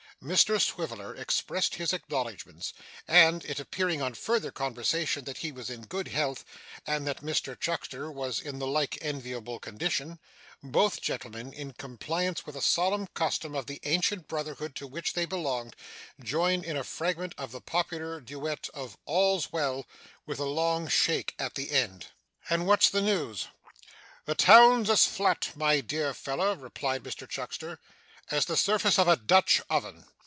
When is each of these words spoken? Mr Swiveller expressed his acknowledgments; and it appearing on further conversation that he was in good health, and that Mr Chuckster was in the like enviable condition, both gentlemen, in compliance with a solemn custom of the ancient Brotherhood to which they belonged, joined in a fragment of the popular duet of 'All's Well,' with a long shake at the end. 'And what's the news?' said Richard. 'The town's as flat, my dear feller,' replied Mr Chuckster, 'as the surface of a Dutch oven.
Mr 0.23 0.61
Swiveller 0.61 1.15
expressed 1.15 1.73
his 1.73 1.93
acknowledgments; 1.93 2.75
and 3.07 3.43
it 3.45 3.59
appearing 3.59 4.03
on 4.03 4.13
further 4.13 4.51
conversation 4.51 5.23
that 5.23 5.39
he 5.39 5.51
was 5.51 5.67
in 5.67 5.81
good 5.81 6.09
health, 6.09 6.45
and 6.85 7.07
that 7.07 7.23
Mr 7.23 7.59
Chuckster 7.59 8.11
was 8.11 8.39
in 8.39 8.59
the 8.59 8.67
like 8.67 8.99
enviable 9.01 9.57
condition, 9.57 10.19
both 10.61 11.01
gentlemen, 11.01 11.51
in 11.51 11.73
compliance 11.73 12.45
with 12.45 12.55
a 12.55 12.61
solemn 12.61 13.07
custom 13.07 13.55
of 13.55 13.65
the 13.65 13.79
ancient 13.81 14.27
Brotherhood 14.27 14.75
to 14.75 14.85
which 14.85 15.13
they 15.13 15.25
belonged, 15.25 15.75
joined 16.23 16.65
in 16.65 16.77
a 16.77 16.83
fragment 16.83 17.33
of 17.35 17.51
the 17.51 17.59
popular 17.59 18.21
duet 18.21 18.69
of 18.75 18.99
'All's 19.05 19.51
Well,' 19.51 19.87
with 20.27 20.37
a 20.37 20.45
long 20.45 20.87
shake 20.87 21.33
at 21.39 21.55
the 21.55 21.71
end. 21.71 22.09
'And 22.47 22.67
what's 22.67 22.91
the 22.91 23.01
news?' 23.01 23.41
said 23.45 23.49
Richard. 23.55 24.25
'The 24.27 24.35
town's 24.35 24.89
as 24.91 25.05
flat, 25.07 25.49
my 25.55 25.81
dear 25.81 26.13
feller,' 26.13 26.53
replied 26.57 27.01
Mr 27.01 27.27
Chuckster, 27.27 27.79
'as 28.29 28.45
the 28.45 28.55
surface 28.55 28.97
of 28.99 29.07
a 29.09 29.15
Dutch 29.17 29.61
oven. 29.69 30.05